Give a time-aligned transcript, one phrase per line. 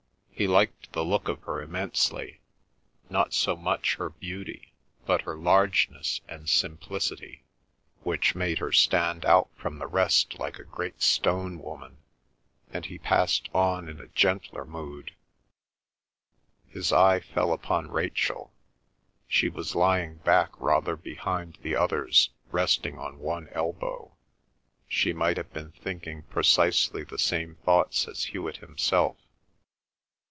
[0.33, 2.39] He liked the look of her immensely,
[3.11, 4.73] not so much her beauty,
[5.05, 7.43] but her largeness and simplicity,
[8.01, 11.99] which made her stand out from the rest like a great stone woman,
[12.73, 15.11] and he passed on in a gentler mood.
[16.67, 18.51] His eye fell upon Rachel.
[19.27, 24.15] She was lying back rather behind the others resting on one elbow;
[24.87, 29.17] she might have been thinking precisely the same thoughts as Hewet himself.